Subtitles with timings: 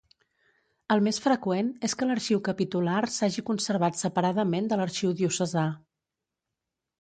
[0.93, 5.67] El més freqüent és que l'arxiu capitular s'hagi conservat separadament de l'arxiu diocesà.